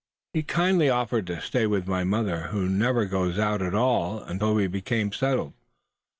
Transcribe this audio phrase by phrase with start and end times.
[0.33, 4.55] He kindly offered to stay with my mother, who never goes out at all, until
[4.55, 5.53] we became settled.